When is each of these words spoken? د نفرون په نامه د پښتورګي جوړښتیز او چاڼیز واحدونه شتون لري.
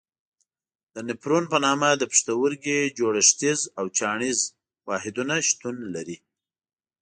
د 0.93 0.95
نفرون 1.07 1.43
په 1.53 1.57
نامه 1.65 1.89
د 1.97 2.03
پښتورګي 2.11 2.79
جوړښتیز 2.97 3.59
او 3.79 3.85
چاڼیز 3.97 4.39
واحدونه 4.89 5.35
شتون 5.49 5.75
لري. 5.95 6.17